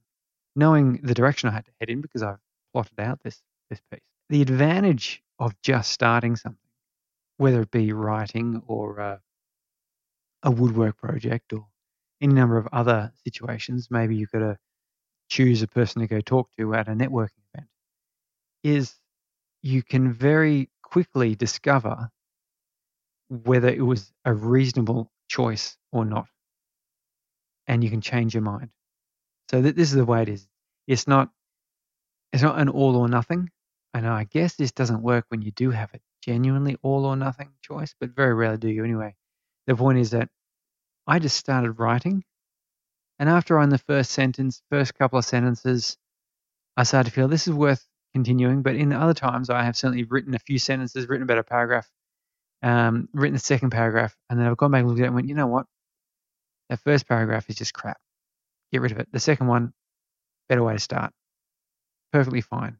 knowing 0.55 0.99
the 1.03 1.13
direction 1.13 1.49
I 1.49 1.53
had 1.53 1.65
to 1.65 1.71
head 1.79 1.89
in 1.89 2.01
because 2.01 2.23
I've 2.23 2.39
plotted 2.73 2.99
out 2.99 3.21
this 3.23 3.41
this 3.69 3.81
piece. 3.91 4.01
The 4.29 4.41
advantage 4.41 5.23
of 5.39 5.59
just 5.61 5.91
starting 5.91 6.35
something, 6.35 6.59
whether 7.37 7.61
it 7.61 7.71
be 7.71 7.93
writing 7.93 8.61
or 8.67 8.99
uh, 8.99 9.17
a 10.43 10.51
woodwork 10.51 10.97
project 10.97 11.53
or 11.53 11.65
any 12.21 12.33
number 12.33 12.57
of 12.57 12.67
other 12.71 13.11
situations, 13.23 13.87
maybe 13.89 14.15
you've 14.15 14.31
got 14.31 14.39
to 14.39 14.57
choose 15.29 15.61
a 15.61 15.67
person 15.67 16.01
to 16.01 16.07
go 16.07 16.19
talk 16.21 16.49
to 16.57 16.73
at 16.75 16.87
a 16.87 16.91
networking 16.91 17.40
is 18.63 18.95
you 19.63 19.83
can 19.83 20.13
very 20.13 20.69
quickly 20.83 21.35
discover 21.35 22.11
whether 23.29 23.69
it 23.69 23.81
was 23.85 24.11
a 24.25 24.33
reasonable 24.33 25.11
choice 25.29 25.77
or 25.91 26.05
not. 26.05 26.27
and 27.67 27.83
you 27.83 27.89
can 27.89 28.01
change 28.01 28.33
your 28.33 28.43
mind. 28.43 28.69
So 29.51 29.61
th- 29.61 29.75
this 29.75 29.89
is 29.89 29.95
the 29.95 30.05
way 30.05 30.23
it 30.23 30.29
is. 30.29 30.47
It's 30.87 31.07
not 31.07 31.31
it's 32.33 32.43
not 32.43 32.59
an 32.59 32.69
all 32.69 32.97
or 32.97 33.09
nothing. 33.09 33.49
And 33.93 34.07
I 34.07 34.25
guess 34.25 34.55
this 34.55 34.71
doesn't 34.71 35.01
work 35.03 35.25
when 35.29 35.41
you 35.41 35.51
do 35.51 35.71
have 35.71 35.93
a 35.93 35.99
genuinely 36.23 36.77
all 36.83 37.05
or 37.05 37.15
nothing 37.15 37.51
choice, 37.63 37.95
but 37.99 38.11
very 38.11 38.33
rarely 38.33 38.57
do 38.57 38.69
you 38.69 38.83
anyway. 38.83 39.15
The 39.67 39.75
point 39.75 39.99
is 39.99 40.11
that 40.11 40.29
I 41.07 41.19
just 41.19 41.37
started 41.37 41.73
writing, 41.73 42.23
and 43.19 43.29
after 43.29 43.59
on 43.59 43.69
the 43.69 43.77
first 43.79 44.11
sentence, 44.11 44.61
first 44.71 44.95
couple 44.95 45.19
of 45.19 45.25
sentences, 45.25 45.97
I 46.77 46.83
started 46.83 47.09
to 47.11 47.15
feel 47.15 47.27
this 47.29 47.47
is 47.47 47.53
worth 47.53 47.85
continuing. 48.13 48.61
But 48.61 48.75
in 48.75 48.93
other 48.93 49.13
times, 49.13 49.49
I 49.49 49.63
have 49.63 49.77
certainly 49.77 50.03
written 50.03 50.33
a 50.33 50.39
few 50.39 50.59
sentences, 50.59 51.07
written 51.07 51.23
about 51.23 51.37
a 51.37 51.43
paragraph, 51.43 51.89
um, 52.63 53.09
written 53.13 53.33
the 53.33 53.39
second 53.39 53.71
paragraph, 53.71 54.15
and 54.29 54.39
then 54.39 54.47
I've 54.47 54.57
gone 54.57 54.71
back 54.71 54.79
and 54.79 54.87
looked 54.87 54.99
at 54.99 55.03
it 55.03 55.07
and 55.07 55.15
went, 55.15 55.27
you 55.27 55.35
know 55.35 55.47
what? 55.47 55.65
That 56.69 56.79
first 56.79 57.07
paragraph 57.07 57.49
is 57.49 57.55
just 57.55 57.73
crap. 57.73 57.99
Get 58.71 58.81
rid 58.81 58.91
of 58.91 58.99
it. 58.99 59.09
The 59.11 59.19
second 59.19 59.47
one, 59.47 59.73
better 60.47 60.63
way 60.63 60.73
to 60.73 60.79
start. 60.79 61.11
Perfectly 62.13 62.41
fine. 62.41 62.77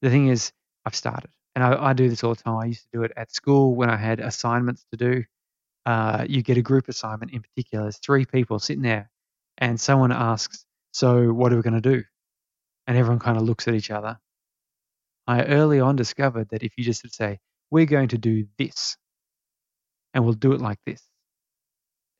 The 0.00 0.10
thing 0.10 0.28
is, 0.28 0.52
I've 0.84 0.94
started, 0.94 1.30
and 1.54 1.62
I, 1.62 1.90
I 1.90 1.92
do 1.92 2.08
this 2.08 2.24
all 2.24 2.34
the 2.34 2.42
time. 2.42 2.56
I 2.56 2.66
used 2.66 2.82
to 2.82 2.88
do 2.92 3.02
it 3.02 3.12
at 3.16 3.32
school 3.32 3.74
when 3.74 3.90
I 3.90 3.96
had 3.96 4.20
assignments 4.20 4.84
to 4.90 4.96
do. 4.96 5.24
Uh, 5.84 6.26
you 6.28 6.42
get 6.42 6.58
a 6.58 6.62
group 6.62 6.88
assignment 6.88 7.32
in 7.32 7.42
particular. 7.42 7.84
There's 7.84 7.98
three 7.98 8.24
people 8.24 8.58
sitting 8.58 8.82
there, 8.82 9.10
and 9.58 9.80
someone 9.80 10.12
asks, 10.12 10.64
"So, 10.92 11.32
what 11.32 11.52
are 11.52 11.56
we 11.56 11.62
going 11.62 11.80
to 11.80 11.96
do?" 11.96 12.04
And 12.86 12.96
everyone 12.96 13.20
kind 13.20 13.36
of 13.36 13.44
looks 13.44 13.68
at 13.68 13.74
each 13.74 13.90
other. 13.90 14.18
I 15.26 15.44
early 15.44 15.80
on 15.80 15.96
discovered 15.96 16.48
that 16.50 16.62
if 16.62 16.72
you 16.76 16.84
just 16.84 17.08
say, 17.14 17.38
"We're 17.70 17.86
going 17.86 18.08
to 18.08 18.18
do 18.18 18.46
this," 18.58 18.96
and 20.14 20.24
we'll 20.24 20.34
do 20.34 20.52
it 20.52 20.60
like 20.60 20.78
this, 20.86 21.02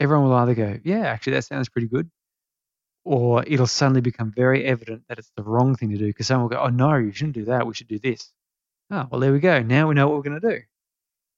everyone 0.01 0.29
will 0.29 0.37
either 0.37 0.55
go, 0.55 0.79
"Yeah, 0.85 1.07
actually, 1.07 1.35
that 1.35 1.45
sounds 1.45 1.69
pretty 1.69 1.89
good," 1.89 2.11
or 3.05 3.45
it'll 3.47 3.67
suddenly 3.67 4.01
become 4.03 4.33
very 4.33 4.65
evident 4.65 5.05
that 5.09 5.19
it's 5.19 5.33
the 5.37 5.45
wrong 5.45 5.77
thing 5.77 5.91
to 5.91 5.99
do 5.99 6.07
because 6.07 6.27
someone 6.29 6.45
will 6.45 6.57
go, 6.57 6.63
"Oh 6.63 6.69
no, 6.71 6.97
you 6.97 7.13
shouldn't 7.13 7.35
do 7.37 7.47
that. 7.47 7.67
We 7.67 7.75
should 7.75 7.89
do 7.89 7.99
this." 7.99 8.33
Oh, 8.91 9.09
well, 9.11 9.21
there 9.21 9.33
we 9.33 9.41
go. 9.41 9.63
Now 9.63 9.89
we 9.89 9.95
know 9.95 10.09
what 10.09 10.17
we're 10.17 10.31
going 10.31 10.41
to 10.41 10.51
do. 10.59 10.63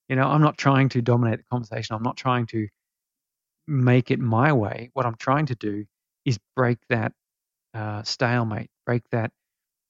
You 0.09 0.17
know, 0.17 0.29
I'm 0.29 0.43
not 0.43 0.59
trying 0.59 0.91
to 0.91 1.03
dominate 1.03 1.39
the 1.41 1.45
conversation. 1.51 1.97
I'm 1.97 2.03
not 2.03 2.17
trying 2.17 2.47
to 2.49 2.69
make 3.67 4.11
it 4.11 4.21
my 4.21 4.53
way. 4.53 4.91
What 4.95 5.07
I'm 5.07 5.17
trying 5.17 5.47
to 5.47 5.55
do 5.55 5.87
is 6.25 6.39
break 6.57 6.79
that 6.89 7.13
uh, 7.75 8.03
stalemate, 8.03 8.71
break 8.87 9.03
that 9.11 9.33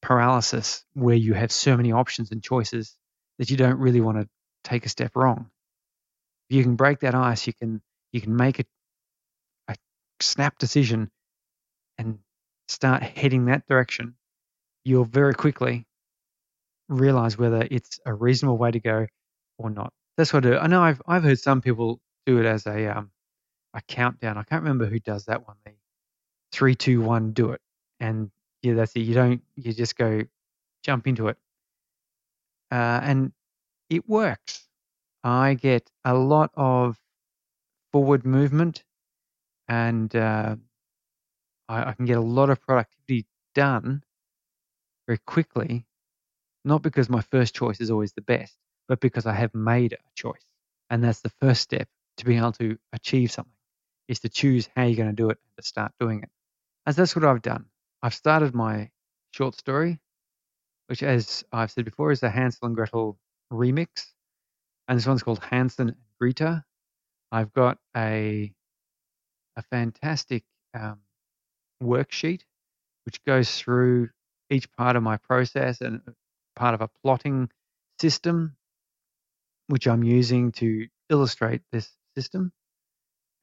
paralysis 0.04 0.84
where 0.92 1.16
you 1.16 1.32
have 1.32 1.50
so 1.50 1.76
many 1.76 1.90
options 1.92 2.30
and 2.30 2.42
choices 2.42 2.94
that 3.38 3.50
you 3.50 3.56
don't 3.56 3.78
really 3.78 4.02
want 4.02 4.18
to 4.18 4.28
take 4.62 4.84
a 4.84 4.90
step 4.90 5.16
wrong. 5.16 5.50
If 6.50 6.56
you 6.56 6.62
can 6.62 6.76
break 6.76 7.00
that 7.00 7.14
ice, 7.14 7.46
you 7.46 7.54
can 7.54 7.80
you 8.12 8.20
can 8.20 8.37
make 8.37 8.61
a, 8.61 8.64
a 9.68 9.75
snap 10.20 10.58
decision 10.58 11.11
and 11.96 12.18
start 12.68 13.02
heading 13.02 13.46
that 13.46 13.66
direction. 13.66 14.14
You'll 14.84 15.06
very 15.06 15.34
quickly 15.34 15.87
realize 16.88 17.38
whether 17.38 17.66
it's 17.70 17.99
a 18.04 18.12
reasonable 18.12 18.58
way 18.58 18.70
to 18.73 18.80
go 18.80 19.06
or 19.58 19.70
not. 19.70 19.90
That's 20.18 20.32
what 20.34 20.44
I 20.44 20.50
do. 20.50 20.58
I 20.58 20.66
know 20.66 20.82
I've 20.82 21.00
I've 21.08 21.25
heard 21.25 21.38
some 21.40 21.62
people 21.62 21.99
do 22.26 22.38
it 22.40 22.46
as 22.46 22.66
a 22.66 22.99
um 22.99 23.11
a 23.73 23.80
countdown. 23.88 24.37
I 24.37 24.42
can't 24.42 24.62
remember 24.62 24.87
who 24.87 25.00
does 25.00 25.25
that 25.25 25.46
one. 25.46 25.56
The 25.64 25.73
three, 26.52 26.75
two, 26.75 27.00
one, 27.00 27.32
do 27.32 27.52
it. 27.52 27.61
And 28.00 28.30
yeah, 28.64 28.75
that's 28.75 28.97
it. 28.97 29.00
You 29.00 29.14
don't 29.14 29.42
you 29.56 29.73
just 29.75 29.97
go 29.97 30.23
jump 30.85 31.06
into 31.06 31.28
it. 31.28 31.38
Uh, 32.73 33.00
and 33.02 33.33
it 33.90 34.09
works. 34.09 34.68
I 35.25 35.54
get 35.54 35.90
a 36.04 36.14
lot 36.14 36.50
of 36.54 36.99
forward 37.92 38.26
movement 38.26 38.85
and 39.68 40.14
uh, 40.16 40.56
I, 41.68 41.90
I 41.90 41.92
can 41.92 42.06
get 42.06 42.16
a 42.18 42.23
lot 42.23 42.50
of 42.50 42.61
productivity 42.61 43.26
done 43.54 44.02
very 45.06 45.18
quickly, 45.26 45.87
not 46.64 46.83
because 46.83 47.09
my 47.11 47.23
first 47.23 47.54
choice 47.54 47.80
is 47.80 47.90
always 47.90 48.12
the 48.12 48.23
best, 48.23 48.56
but 48.88 49.00
because 49.00 49.26
I 49.26 49.35
have 49.35 49.54
made 49.54 49.94
a 49.94 49.99
choice. 50.14 50.44
And 50.90 51.04
that's 51.04 51.21
the 51.21 51.30
first 51.40 51.62
step 51.62 51.88
to 52.18 52.25
being 52.25 52.38
able 52.38 52.52
to 52.52 52.78
achieve 52.92 53.33
something 53.33 53.52
is 54.09 54.21
to 54.21 54.28
choose 54.28 54.68
how 54.76 54.85
you're 54.85 54.97
going 54.97 55.11
to 55.11 55.14
do 55.16 55.30
it 55.30 55.38
and 55.42 55.56
to 55.56 55.66
start 55.66 55.92
doing 56.00 56.23
it. 56.23 56.30
As 56.87 56.97
that's 56.97 57.16
what 57.16 57.25
I've 57.25 57.42
done. 57.42 57.66
I've 58.04 58.12
started 58.12 58.54
my 58.54 58.90
short 59.30 59.54
story, 59.54 59.99
which, 60.88 61.02
as 61.02 61.42
I've 61.50 61.70
said 61.70 61.87
before, 61.87 62.12
is 62.12 62.23
a 62.23 62.28
Hansel 62.28 62.66
and 62.66 62.76
Gretel 62.76 63.18
remix. 63.50 64.12
And 64.87 64.99
this 64.99 65.06
one's 65.06 65.23
called 65.23 65.42
Hansel 65.42 65.88
and 65.88 65.96
Greta. 66.20 66.62
I've 67.32 67.54
got 67.54 67.78
a 67.96 68.52
a 69.56 69.62
fantastic 69.70 70.44
um, 70.75 70.99
worksheet 71.82 72.42
which 73.06 73.25
goes 73.25 73.58
through 73.58 74.11
each 74.50 74.70
part 74.73 74.96
of 74.96 75.02
my 75.02 75.16
process 75.16 75.80
and 75.80 76.02
part 76.56 76.75
of 76.75 76.82
a 76.82 76.90
plotting 77.02 77.49
system 77.99 78.54
which 79.68 79.87
I'm 79.87 80.02
using 80.02 80.52
to 80.52 80.88
illustrate 81.08 81.62
this 81.73 81.90
system. 82.18 82.52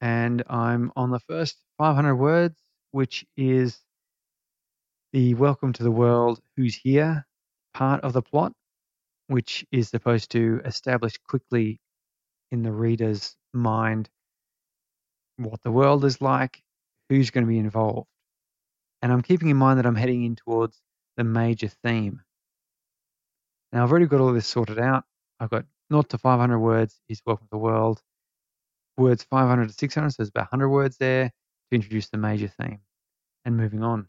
And 0.00 0.44
I'm 0.48 0.92
on 0.94 1.10
the 1.10 1.18
first 1.18 1.56
500 1.78 2.14
words, 2.14 2.56
which 2.92 3.26
is 3.36 3.80
the 5.12 5.34
welcome 5.34 5.74
to 5.74 5.82
the 5.82 5.90
world, 5.90 6.40
who's 6.56 6.74
here 6.74 7.26
part 7.74 8.02
of 8.02 8.14
the 8.14 8.22
plot, 8.22 8.52
which 9.26 9.64
is 9.70 9.88
supposed 9.88 10.30
to 10.30 10.62
establish 10.64 11.18
quickly 11.28 11.80
in 12.50 12.62
the 12.62 12.72
reader's 12.72 13.36
mind 13.52 14.08
what 15.36 15.62
the 15.62 15.70
world 15.70 16.04
is 16.04 16.20
like, 16.22 16.62
who's 17.08 17.30
going 17.30 17.44
to 17.44 17.48
be 17.48 17.58
involved. 17.58 18.08
And 19.02 19.12
I'm 19.12 19.22
keeping 19.22 19.48
in 19.48 19.56
mind 19.56 19.78
that 19.78 19.86
I'm 19.86 19.96
heading 19.96 20.24
in 20.24 20.36
towards 20.36 20.80
the 21.16 21.24
major 21.24 21.68
theme. 21.68 22.22
Now, 23.72 23.82
I've 23.82 23.90
already 23.90 24.06
got 24.06 24.20
all 24.20 24.32
this 24.32 24.46
sorted 24.46 24.78
out. 24.78 25.04
I've 25.40 25.50
got 25.50 25.64
0 25.92 26.02
to 26.02 26.18
500 26.18 26.58
words 26.58 26.98
is 27.08 27.20
welcome 27.26 27.46
to 27.46 27.50
the 27.50 27.58
world. 27.58 28.00
Words 28.96 29.24
500 29.24 29.68
to 29.68 29.74
600, 29.74 30.10
so 30.10 30.16
there's 30.18 30.28
about 30.30 30.52
100 30.52 30.70
words 30.70 30.96
there 30.98 31.28
to 31.28 31.74
introduce 31.74 32.08
the 32.08 32.18
major 32.18 32.48
theme 32.48 32.80
and 33.44 33.56
moving 33.56 33.82
on. 33.82 34.06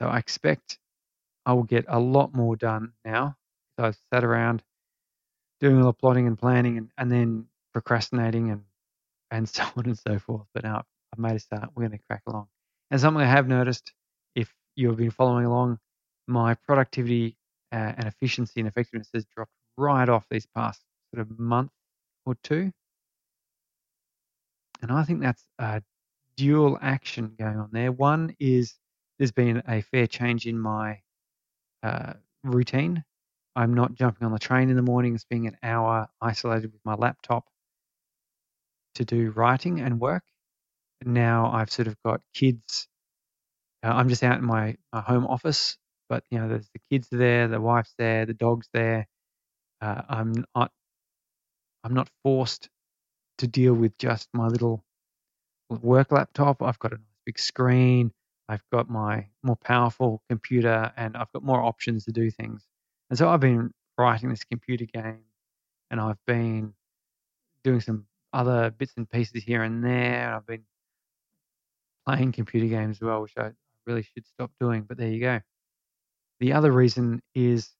So 0.00 0.08
I 0.08 0.18
expect 0.18 0.78
I 1.46 1.52
will 1.52 1.64
get 1.64 1.84
a 1.88 1.98
lot 1.98 2.34
more 2.34 2.56
done 2.56 2.92
now. 3.04 3.36
So 3.78 3.86
I've 3.86 3.98
sat 4.12 4.24
around 4.24 4.62
doing 5.60 5.78
all 5.78 5.86
the 5.86 5.92
plotting 5.92 6.26
and 6.26 6.38
planning 6.38 6.78
and, 6.78 6.90
and 6.96 7.10
then 7.10 7.46
procrastinating 7.72 8.50
and, 8.50 8.62
and 9.30 9.48
so 9.48 9.64
on 9.76 9.86
and 9.86 9.98
so 9.98 10.18
forth. 10.18 10.46
But 10.54 10.64
now 10.64 10.84
I've 11.12 11.18
made 11.18 11.36
a 11.36 11.38
start. 11.38 11.70
We're 11.74 11.88
going 11.88 11.98
to 11.98 12.04
crack 12.06 12.22
along. 12.26 12.48
And 12.90 13.00
something 13.00 13.22
I 13.22 13.26
have 13.26 13.48
noticed, 13.48 13.92
if 14.34 14.52
you've 14.74 14.96
been 14.96 15.10
following 15.10 15.46
along, 15.46 15.78
my 16.26 16.54
productivity 16.54 17.36
uh, 17.72 17.92
and 17.96 18.06
efficiency 18.06 18.60
and 18.60 18.68
effectiveness 18.68 19.08
has 19.14 19.24
dropped 19.26 19.52
right 19.76 20.08
off 20.08 20.24
these 20.30 20.46
past 20.46 20.80
sort 21.12 21.26
of 21.26 21.38
month 21.38 21.70
or 22.26 22.36
two. 22.42 22.72
And 24.82 24.90
I 24.90 25.04
think 25.04 25.20
that's 25.20 25.44
a 25.58 25.82
dual 26.36 26.78
action 26.80 27.34
going 27.38 27.58
on 27.58 27.70
there. 27.72 27.92
One 27.92 28.34
is 28.38 28.74
there's 29.20 29.32
been 29.32 29.62
a 29.68 29.82
fair 29.82 30.08
change 30.08 30.46
in 30.48 30.58
my 30.60 31.00
uh, 31.84 32.14
routine. 32.44 33.04
I'm 33.56 33.74
not 33.74 33.94
jumping 33.94 34.26
on 34.26 34.32
the 34.32 34.40
train 34.40 34.70
in 34.70 34.76
the 34.76 34.82
morning, 34.82 35.18
spending 35.18 35.48
an 35.48 35.58
hour 35.62 36.08
isolated 36.22 36.72
with 36.72 36.82
my 36.84 36.94
laptop 36.94 37.44
to 38.96 39.04
do 39.04 39.30
writing 39.32 39.80
and 39.80 40.00
work. 40.00 40.24
Now 41.04 41.52
I've 41.52 41.70
sort 41.70 41.88
of 41.88 41.96
got 42.04 42.22
kids. 42.34 42.88
Uh, 43.84 43.88
I'm 43.90 44.08
just 44.08 44.24
out 44.24 44.38
in 44.38 44.44
my, 44.46 44.76
my 44.92 45.02
home 45.02 45.26
office, 45.26 45.78
but 46.08 46.24
you 46.30 46.38
know, 46.38 46.48
there's 46.48 46.68
the 46.74 46.80
kids 46.90 47.08
there, 47.12 47.48
the 47.48 47.60
wife's 47.60 47.94
there, 47.98 48.26
the 48.26 48.34
dog's 48.34 48.68
there. 48.74 49.06
Uh, 49.82 50.02
I'm 50.08 50.44
not 50.56 50.72
I'm 51.84 51.94
not 51.94 52.10
forced 52.24 52.68
to 53.38 53.46
deal 53.48 53.74
with 53.74 53.96
just 53.98 54.28
my 54.34 54.48
little 54.48 54.84
work 55.70 56.12
laptop. 56.12 56.62
I've 56.62 56.78
got 56.78 56.92
a 56.94 57.00
big 57.26 57.38
screen. 57.38 58.12
I've 58.50 58.64
got 58.72 58.90
my 58.90 59.28
more 59.44 59.54
powerful 59.54 60.22
computer, 60.28 60.92
and 60.96 61.16
I've 61.16 61.30
got 61.32 61.44
more 61.44 61.62
options 61.62 62.04
to 62.06 62.12
do 62.12 62.32
things. 62.32 62.66
And 63.08 63.16
so 63.16 63.28
I've 63.28 63.38
been 63.38 63.70
writing 63.96 64.28
this 64.28 64.42
computer 64.42 64.86
game, 64.86 65.20
and 65.88 66.00
I've 66.00 66.18
been 66.26 66.74
doing 67.62 67.80
some 67.80 68.06
other 68.32 68.70
bits 68.70 68.94
and 68.96 69.08
pieces 69.08 69.44
here 69.44 69.62
and 69.62 69.84
there. 69.84 70.26
And 70.26 70.34
I've 70.34 70.46
been 70.48 70.64
playing 72.04 72.32
computer 72.32 72.66
games 72.66 72.96
as 72.96 73.02
well, 73.02 73.22
which 73.22 73.34
I 73.38 73.52
really 73.86 74.02
should 74.02 74.26
stop 74.26 74.50
doing. 74.58 74.82
But 74.82 74.96
there 74.96 75.08
you 75.08 75.20
go. 75.20 75.40
The 76.40 76.54
other 76.54 76.72
reason 76.72 77.22
is 77.36 77.70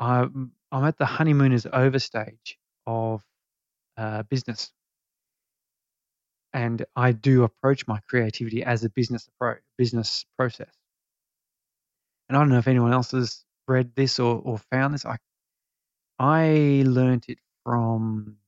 I'm, 0.00 0.50
I'm 0.72 0.84
at 0.84 0.98
the 0.98 1.06
honeymooners 1.06 1.64
over 1.72 2.00
stage 2.00 2.58
of 2.88 3.22
uh, 3.96 4.24
business. 4.24 4.72
And 6.56 6.86
I 6.96 7.12
do 7.12 7.44
approach 7.44 7.86
my 7.86 8.00
creativity 8.08 8.64
as 8.64 8.82
a 8.82 8.88
business 8.88 9.28
approach, 9.28 9.60
business 9.76 10.24
process. 10.38 10.72
And 12.30 12.36
I 12.36 12.40
don't 12.40 12.48
know 12.48 12.56
if 12.56 12.66
anyone 12.66 12.94
else 12.94 13.10
has 13.10 13.44
read 13.68 13.94
this 13.94 14.18
or, 14.18 14.40
or 14.42 14.56
found 14.56 14.94
this. 14.94 15.04
I 15.04 15.18
I 16.18 16.82
learned 16.86 17.26
it 17.28 17.40
from 17.62 18.38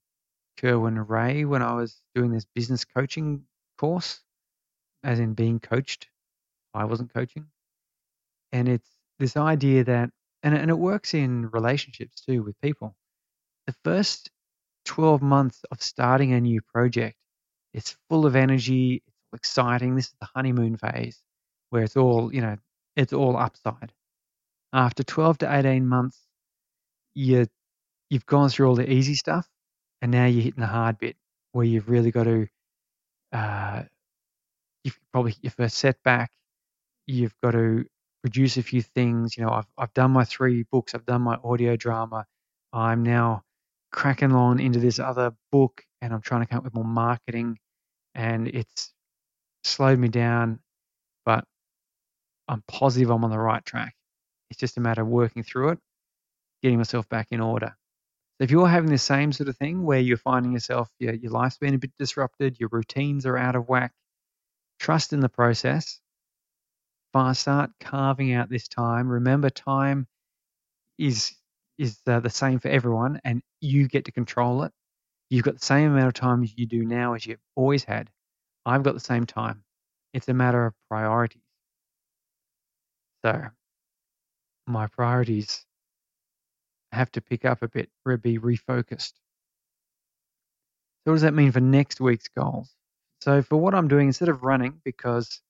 Kerwin 0.57 0.99
Rae 1.07 1.45
when 1.45 1.61
I 1.61 1.75
was 1.75 2.01
doing 2.15 2.33
this 2.33 2.47
business 2.55 2.87
coaching 2.87 3.45
course 3.77 4.23
as 5.05 5.21
in 5.21 5.35
being 5.35 5.61
coached. 5.61 6.09
I 6.73 6.87
wasn't 6.87 7.13
coaching. 7.13 7.49
And 8.53 8.71
it's 8.71 8.89
this 9.19 9.37
idea 9.37 9.85
that, 9.85 10.13
and, 10.43 10.55
and 10.55 10.71
it 10.71 10.79
works 10.79 11.13
in 11.13 11.51
relationships 11.51 12.23
too 12.23 12.43
with 12.43 12.59
people. 12.63 12.97
The 13.67 13.75
first 13.85 14.31
12 14.87 15.21
months 15.21 15.63
of 15.71 15.83
starting 15.83 16.33
a 16.33 16.41
new 16.41 16.63
project, 16.63 17.19
it's 17.79 17.97
full 18.11 18.27
of 18.27 18.37
energy, 18.37 19.03
it's 19.07 19.17
exciting. 19.35 19.95
This 19.95 20.07
is 20.07 20.15
the 20.21 20.29
honeymoon 20.35 20.77
phase 20.77 21.23
where 21.71 21.85
it's 21.85 21.97
all, 21.97 22.35
you 22.35 22.41
know, 22.41 22.57
it's 22.97 23.13
all 23.13 23.37
upside. 23.37 23.93
After 24.73 25.05
12 25.05 25.39
to 25.39 25.57
18 25.57 25.87
months, 25.87 26.21
you 27.15 27.47
you've 28.11 28.27
gone 28.27 28.49
through 28.49 28.69
all 28.69 28.75
the 28.75 28.91
easy 28.91 29.15
stuff 29.15 29.49
and 30.03 30.11
now 30.11 30.27
you're 30.27 30.43
hitting 30.43 30.61
the 30.61 30.67
hard 30.67 30.99
bit 30.99 31.17
where 31.53 31.65
you've 31.65 31.89
really 31.89 32.11
got 32.11 32.25
to 32.25 32.49
uh, 33.33 33.83
you've 34.85 34.99
probably 35.13 35.35
your 35.43 35.53
first 35.53 35.79
setback 35.79 36.31
you've 37.07 37.35
got 37.43 37.53
to 37.53 37.85
produce 38.23 38.57
a 38.57 38.63
few 38.63 38.83
things 38.83 39.37
you 39.37 39.45
know 39.45 39.51
I've, 39.51 39.67
I've 39.79 39.95
done 39.95 40.11
my 40.11 40.25
three 40.25 40.65
books 40.73 40.95
i've 40.95 41.07
done 41.07 41.23
my 41.23 41.39
audio 41.45 41.77
drama 41.77 42.27
i'm 42.73 43.05
now 43.05 43.43
cracking 43.93 44.33
on 44.33 44.61
into 44.61 44.81
this 44.81 44.99
other 44.99 45.33
book 45.53 45.83
and 46.03 46.13
i'm 46.13 46.21
trying 46.21 46.43
to 46.43 46.47
come 46.47 46.59
up 46.59 46.65
with 46.65 46.75
more 46.75 46.85
marketing 46.85 47.59
and 48.15 48.49
it's 48.49 48.93
slowed 49.65 49.99
me 49.99 50.09
down 50.09 50.61
but 51.25 51.45
i'm 52.49 52.63
positive 52.69 53.11
i'm 53.11 53.25
on 53.25 53.31
the 53.31 53.39
right 53.39 53.65
track 53.65 53.95
it's 54.51 54.61
just 54.61 54.77
a 54.79 54.81
matter 54.81 55.03
of 55.03 55.09
working 55.09 55.43
through 55.43 55.71
it 55.71 55.79
getting 56.63 56.79
myself 56.79 57.09
back 57.09 57.29
in 57.31 57.41
order 57.41 57.77
so 58.39 58.45
if 58.45 58.53
you're 58.53 58.69
having 58.69 58.91
the 58.91 58.99
same 58.99 59.33
sort 59.33 59.49
of 59.49 59.57
thing 59.57 59.85
where 59.85 59.99
you're 59.99 60.17
finding 60.17 60.53
yourself, 60.53 60.89
your, 61.01 61.15
your 61.15 61.33
life's 61.33 61.59
been 61.59 61.75
a 61.75 61.79
bit 61.79 61.91
disrupted, 61.99 62.61
your 62.61 62.69
routines 62.71 63.27
are 63.27 63.37
out 63.37 63.57
of 63.57 63.69
whack, 63.69 63.93
trust 64.79 65.13
in 65.13 65.21
the 65.21 65.29
process. 65.29 66.01
Start 67.33 67.71
carving 67.81 68.33
out 68.33 68.49
this 68.49 68.69
time. 68.69 69.09
Remember, 69.09 69.51
time 69.51 70.07
is 70.99 71.35
is 71.79 71.99
uh, 72.07 72.21
the 72.21 72.31
same 72.31 72.61
for 72.61 72.69
everyone, 72.69 73.21
and 73.25 73.43
you 73.61 73.89
get 73.89 74.05
to 74.05 74.13
control 74.13 74.63
it. 74.63 74.73
You've 75.31 75.45
got 75.45 75.55
the 75.59 75.65
same 75.65 75.93
amount 75.93 76.09
of 76.09 76.15
time 76.15 76.43
as 76.43 76.57
you 76.57 76.67
do 76.67 76.85
now 76.85 77.15
as 77.15 77.27
you've 77.27 77.41
always 77.55 77.85
had. 77.85 78.11
I've 78.65 78.83
got 78.83 78.95
the 78.95 79.01
same 79.01 79.27
time. 79.27 79.65
It's 80.15 80.29
a 80.29 80.35
matter 80.35 80.67
of 80.67 80.75
priorities. 80.89 81.43
So, 83.25 83.49
my 84.67 84.87
priorities 84.87 85.65
have 86.93 87.11
to 87.13 87.21
pick 87.21 87.45
up 87.45 87.63
a 87.63 87.69
bit 87.69 87.91
or 88.07 88.17
be 88.17 88.39
refocused. 88.39 89.15
So, 91.05 91.13
what 91.13 91.15
does 91.15 91.23
that 91.23 91.35
mean 91.35 91.53
for 91.53 91.61
next 91.61 92.01
week's 92.01 92.29
goals? 92.29 92.75
So, 93.21 93.43
for 93.43 93.57
what 93.57 93.75
I'm 93.75 93.89
doing, 93.89 94.07
instead 94.07 94.29
of 94.29 94.43
running, 94.43 94.81
because 94.85 95.41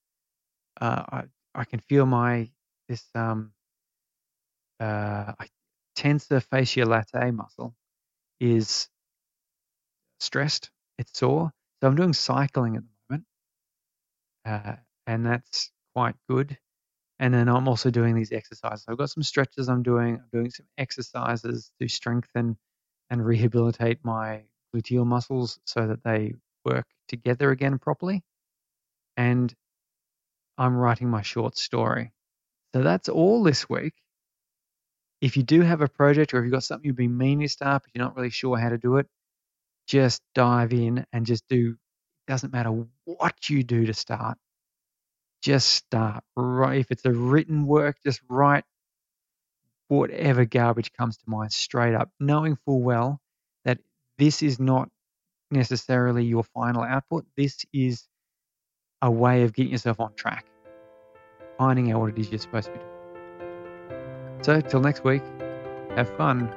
uh, 0.81 1.05
I, 1.09 1.25
I 1.55 1.65
can 1.65 1.81
feel 1.81 2.07
my 2.07 2.51
this 2.89 3.05
um, 3.15 3.53
uh, 4.81 5.33
tensor 5.97 6.43
fascia 6.43 6.85
latae 6.85 7.35
muscle 7.35 7.75
is 8.41 8.89
stressed, 10.21 10.71
it's 10.99 11.19
sore. 11.19 11.53
So, 11.83 11.89
I'm 11.89 11.97
doing 11.97 12.13
cycling 12.13 12.77
at 12.77 12.83
the 12.83 12.89
moment, 13.09 13.27
uh, 14.45 14.77
and 15.07 15.25
that's 15.27 15.71
quite 15.95 16.17
good. 16.29 16.59
And 17.21 17.35
then 17.35 17.49
I'm 17.49 17.69
also 17.69 17.91
doing 17.91 18.15
these 18.15 18.33
exercises. 18.33 18.85
I've 18.89 18.99
got 18.99 19.11
some 19.11 19.23
stretches 19.23 19.69
I'm 19.69 19.83
doing. 19.83 20.17
I'm 20.17 20.29
doing 20.33 20.51
some 20.51 20.67
exercises 20.79 21.71
to 21.81 21.89
strengthen 21.89 22.57
and 23.11 23.25
rehabilitate 23.25 24.05
my 24.05 24.43
gluteal 24.75 25.07
muscles 25.07 25.59
so 25.65 25.87
that 25.89 26.05
they 26.05 26.35
work 26.65 26.87
together 27.09 27.51
again 27.51 27.79
properly. 27.79 28.23
And 29.17 29.53
I'm 30.59 30.77
writing 30.77 31.09
my 31.09 31.23
short 31.23 31.57
story. 31.57 32.13
So 32.75 32.83
that's 32.83 33.09
all 33.09 33.43
this 33.43 33.69
week. 33.69 33.95
If 35.21 35.37
you 35.37 35.43
do 35.43 35.63
have 35.63 35.81
a 35.81 35.89
project 35.89 36.35
or 36.35 36.39
if 36.39 36.45
you've 36.45 36.53
got 36.53 36.65
something 36.65 36.87
you've 36.87 36.97
been 36.97 37.17
meaning 37.17 37.47
to 37.47 37.49
start, 37.49 37.83
but 37.83 37.91
you're 37.95 38.05
not 38.05 38.17
really 38.17 38.31
sure 38.31 38.57
how 38.59 38.69
to 38.69 38.79
do 38.79 38.97
it, 38.99 39.09
just 39.89 40.23
dive 40.35 40.73
in 40.73 41.05
and 41.13 41.27
just 41.27 41.43
do. 41.49 41.77
Doesn't 42.29 42.53
matter 42.53 42.87
what 43.05 43.49
you 43.49 43.65
do 43.65 43.87
to 43.87 43.95
start 43.95 44.39
just 45.43 45.69
start. 45.69 46.25
Right, 46.37 46.81
if 46.81 46.91
it's 46.91 47.05
a 47.05 47.13
written 47.13 47.67
work, 47.67 47.97
just 48.05 48.21
write 48.29 48.65
whatever 49.89 50.45
garbage 50.45 50.93
comes 50.93 51.17
to 51.19 51.25
mind 51.27 51.53
straight 51.53 51.95
up, 51.95 52.11
knowing 52.21 52.57
full 52.65 52.83
well 52.83 53.21
that 53.65 53.79
this 54.19 54.43
is 54.43 54.61
not 54.61 54.89
necessarily 55.51 56.25
your 56.25 56.45
final 56.45 56.83
output. 56.83 57.27
This 57.37 57.65
is 57.73 58.07
a 59.01 59.11
way 59.11 59.45
of 59.45 59.53
getting 59.53 59.73
yourself 59.73 60.01
on 60.01 60.15
track, 60.15 60.47
finding 61.57 61.93
out 61.93 62.01
what 62.01 62.11
it 62.11 62.19
is 62.19 62.31
you're 62.31 62.39
supposed 62.39 62.67
to 62.67 62.73
be 62.73 62.79
doing. 62.79 64.43
So, 64.43 64.61
till 64.61 64.81
next 64.81 65.05
week, 65.05 65.23
have 65.97 66.15
fun. 66.17 66.53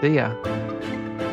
See 0.00 0.16
ya. 0.16 1.31